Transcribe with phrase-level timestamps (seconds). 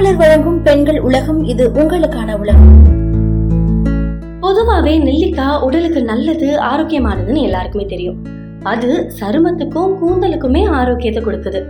[0.00, 2.70] மாமலர் வழங்கும் பெண்கள் உலகம் இது உங்களுக்கான உலகம்.
[4.42, 8.16] பொதுவாவே நெல்லிக்காய் உடலுக்கு நல்லது ஆரோக்கியமானதுன்னு எல்லாருக்குமே தெரியும்.
[8.62, 11.60] அது சருமத்துக்கும் கூந்தலுக்குமே ஆரோக்கியத்தை கொடுக்குது.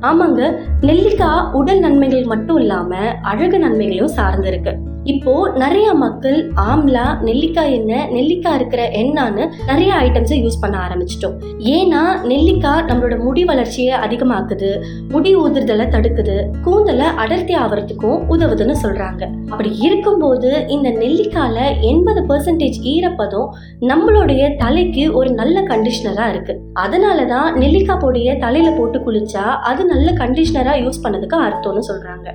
[0.00, 4.74] ஆமாங்க நெல்லிக்காய் உடல் நன்மைகள் மட்டும் இல்லாம அழகு நன்மைகளையும் சார்ந்து இருக்கு
[5.04, 11.34] இப்போ நிறைய மக்கள் ஆம்லா நெல்லிக்காய் எண்ணெய் நெல்லிக்காய் இருக்கிற எண்ணான்னு நிறைய ஐட்டம்ஸை யூஸ் பண்ண ஆரம்பிச்சிட்டோம்.
[11.58, 19.22] ஏன்னா நெல்லிக்காய் நம்மளோட முடி வளர்ச்சியை அதிகமாக்குது முடி ஊதுறதலை தடுக்குது கூந்தலை அடர்த்தி ஆகிறதுக்கும் உதவுதுன்னு சொல்றாங்க.
[19.50, 26.60] அப்படி இருக்கும்போது இந்த நெல்லிக்காயில் எண்பது பர்சன்டேஜ் ஈரப்பதம் நம்மளுடைய தலைக்கு ஒரு நல்ல கண்டிஷனரா இருக்கு.
[26.80, 32.30] அதனாலதான் நெல்லிக்காய் பொடியை தலையில போட்டு குளிச்சா அது நல்ல கண்டிஷனரா யூஸ் பண்ணதுக்கு அர்த்தம்னு சொல்றாங்க.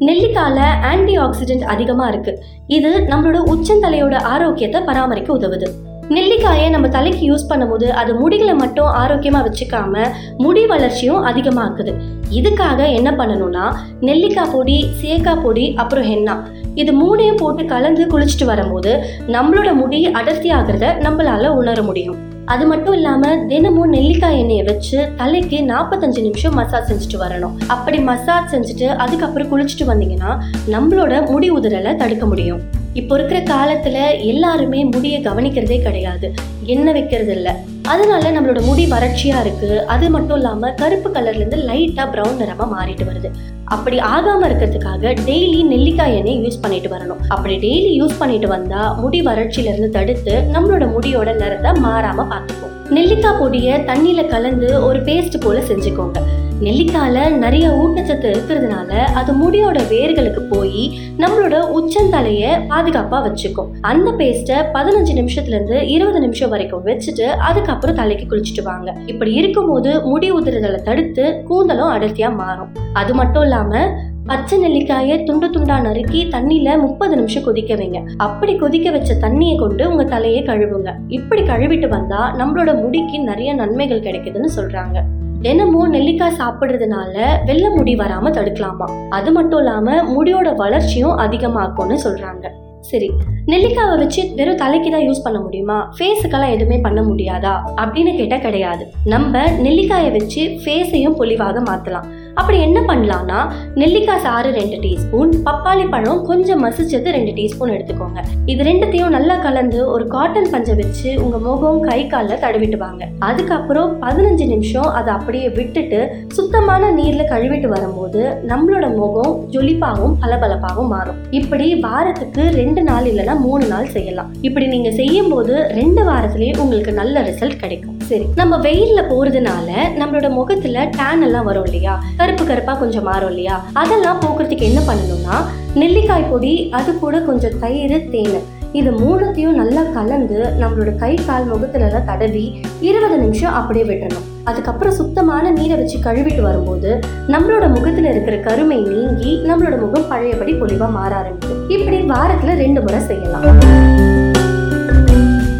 [0.00, 5.68] நெல்லிக்காயில் ஆன்டி ஆக்சிடென்ட் அதிகமாக இருக்குது இது நம்மளோட உச்சந்தலையோட ஆரோக்கியத்தை பராமரிக்க உதவுது.
[6.08, 10.04] நெல்லிக்காயை நம்ம தலைக்கு யூஸ் பண்ணும்போது அது முடிகளை மட்டும் ஆரோக்கியமாக வச்சுக்காம
[10.36, 11.94] முடி வளர்ச்சியும் அதிகமாக்குது
[12.30, 16.36] இதுக்காக என்ன பண்ணணும்னா நெல்லிக்காய் பொடி சேக்காய் பொடி அப்புறம் ஹென்னா
[16.74, 22.27] இது மூணையும் போட்டு கலந்து குளிச்சுட்டு வரும்போது நம்மளோட முடி அடர்த்தி ஆகிறத நம்மளால உணர முடியும்.
[22.52, 27.54] அது மட்டும் இல்லாம தினமும் நெல்லிக்காய் எண்ணெயை வச்சு தலைக்கு நாற்பத்தஞ்சு நிமிஷம் மசாஜ் செஞ்சுட்டு வரணும்.
[27.74, 30.32] அப்படி மசாஜ் செஞ்சுட்டு அதுக்கப்புறம் குளிச்சுட்டு வந்தீங்கன்னா
[30.74, 32.60] நம்மளோட முடி உதிரலை தடுக்க முடியும்.
[33.00, 33.96] இப்போ இருக்கிற காலத்துல
[34.32, 36.26] எல்லாருமே முடியை கவனிக்கிறதே கிடையாது.
[36.72, 37.52] எண்ணெய் வைக்கிறது இல்லை.
[37.92, 39.70] அதனால நம்மளோட முடி வறட்சியா இருக்கு.
[39.94, 43.28] அது மட்டும் இல்லாம கருப்பு கலர்ல இருந்து லைட்டா பிரவுன் நிறமா மாறிட்டு வருது.
[43.76, 47.22] அப்படி ஆகாம இருக்கிறதுக்காக டெய்லி நெல்லிக்காய் எண்ணெய் யூஸ் பண்ணிட்டு வரணும்.
[47.36, 53.40] அப்படி டெய்லி யூஸ் பண்ணிட்டு வந்தா முடி வறட்சியில இருந்து தடுத்து நம்மளோட முடியோட நிறத்தை மாறாம பார்த்துக்கும் நெல்லிக்காய்
[53.40, 56.20] பொடியை தண்ணியில கலந்து ஒரு பேஸ்ட் போல செஞ்சுக்கோங்க.
[56.60, 63.68] நெல்லிக்காயில நிறைய ஊட்டச்சத்து இருக்கிறதுனால அது முடியோட வேர்களுக்கு போய் நம்மளோட உச்சந்தலைய பாதுகாப்பா வச்சுக்கும்.
[63.80, 68.94] அந்த பேஸ்ட்டை பதினஞ்சு நிமிஷத்துல இருந்து இருபது நிமிஷம் வரைக்கும் வச்சுட்டு அதுக்கப்புறம் தலைக்கு குளிச்சுட்டு வாங்க.
[69.06, 72.68] இப்படி இருக்கும்போது முடி உதிரதலை தடுத்து கூந்தலும் அடர்த்தியா மாறும்.
[72.92, 73.90] அது மட்டும் இல்லாம
[74.26, 78.08] பச்சை நெல்லிக்காயை துண்டு துண்டா நறுக்கி தண்ணியில முப்பது நிமிஷம் கொதிக்க வைங்க.
[78.16, 80.94] அப்படி கொதிக்க வச்ச தண்ணியை கொண்டு உங்க தலையை கழுவுங்க.
[81.08, 85.17] இப்படி கழுவிட்டு வந்தா நம்மளோட முடிக்கு நிறைய நன்மைகள் கிடைக்குதுன்னு சொல்றாங்க.
[85.42, 89.08] தினமும் நெல்லிக்காய் சாப்பிடுறதுனால வெள்ளை முடி வராம தடுக்கலாமா?
[89.08, 92.46] அது மட்டும் இல்லாம முடியோட வளர்ச்சியும் அதிகமாக்கும்னு சொல்றாங்க.
[92.80, 93.10] சரி
[93.46, 95.92] நெல்லிக்காவை வச்சு வெறும் தலைக்கு தான் யூஸ் பண்ண முடியுமா?
[95.98, 97.54] ஃபேஸுக்கெல்லாம் எதுவுமே பண்ண முடியாதா?
[97.76, 98.92] அப்படின்னு கேட்டால் கிடையாது.
[99.04, 103.38] நம்ம நெல்லிக்காயை வச்சு ஃபேஸையும் பொலிவாக மாற்றலாம் அப்படி என்ன பண்ணலாம்னா
[103.80, 108.20] நெல்லிக்காய் சாறு ரெண்டு டீஸ்பூன் பப்பாளி பழம் கொஞ்சம் மசிச்சது ரெண்டு டீஸ்பூன் எடுத்துக்கோங்க.
[108.52, 113.08] இது ரெண்டுத்தையும் நல்லா கலந்து ஒரு காட்டன் பஞ்சை வச்சு உங்க முகம் கை காலில் தடவிட்டு வாங்க.
[113.28, 116.00] அதுக்கப்புறம் பதினஞ்சு நிமிஷம் அதை அப்படியே விட்டுட்டு
[116.38, 118.22] சுத்தமான நீர்ல கழுவிட்டு வரும்போது
[118.52, 121.20] நம்மளோட முகம் ஜொலிப்பாகவும் பளபளப்பாகவும் மாறும்.
[121.40, 124.32] இப்படி வாரத்துக்கு ரெண்டு நாள் இல்லைன்னா மூணு நாள் செய்யலாம்.
[124.48, 127.97] இப்படி நீங்க செய்யும் போது ரெண்டு வாரத்திலேயே உங்களுக்கு நல்ல ரிசல்ட் கிடைக்கும்.
[128.08, 128.26] சரி.
[128.34, 129.70] நம்ம வெயில்ல போறதுனால
[130.00, 132.02] நம்மளோட முகத்துல டேன் எல்லாம் வரும் இல்லையா?
[132.16, 133.64] கருப்பு கருப்பா கொஞ்சம் மாறும் இல்லையா?
[133.72, 135.36] அதெல்லாம் போக்குறதுக்கு என்ன பண்ணணும்னா
[135.74, 138.56] நெல்லிக்காய் பொடி அது கூட கொஞ்சம் தயிர் தேன்.
[138.72, 144.26] இது மூணுத்தையும் நல்லா கலந்து நம்மளோட கை கால் முகத்துல எல்லாம் தடவி இருபது நிமிஷம் அப்படியே விட்டுறணும்.
[144.44, 150.90] அதுக்கப்புறம் சுத்தமான நீரை வச்சு கழுவிட்டு வரும்போது நம்மளோட முகத்துல இருக்கிற கருமை நீங்கி நம்மளோட முகம் பழையபடி பொலிவா
[150.90, 151.68] மாற ஆரம்பிக்கும்.
[151.68, 154.27] இப்படி வாரத்துல ரெண்டு முறை செய்யலாம்.